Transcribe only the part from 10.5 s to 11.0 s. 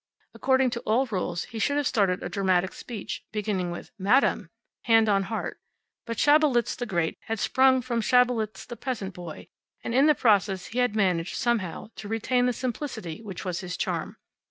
he had